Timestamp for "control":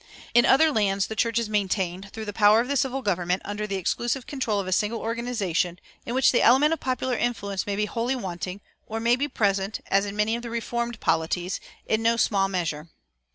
4.25-4.59